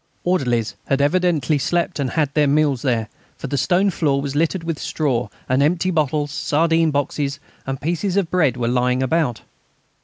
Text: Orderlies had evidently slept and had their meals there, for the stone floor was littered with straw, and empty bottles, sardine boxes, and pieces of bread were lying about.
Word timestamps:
Orderlies 0.23 0.73
had 0.87 0.99
evidently 0.99 1.59
slept 1.59 1.99
and 1.99 2.09
had 2.09 2.33
their 2.33 2.47
meals 2.47 2.81
there, 2.81 3.07
for 3.37 3.45
the 3.45 3.55
stone 3.55 3.91
floor 3.91 4.19
was 4.19 4.35
littered 4.35 4.63
with 4.63 4.79
straw, 4.79 5.27
and 5.47 5.61
empty 5.61 5.91
bottles, 5.91 6.31
sardine 6.31 6.89
boxes, 6.89 7.39
and 7.67 7.79
pieces 7.79 8.17
of 8.17 8.31
bread 8.31 8.57
were 8.57 8.67
lying 8.67 9.03
about. 9.03 9.41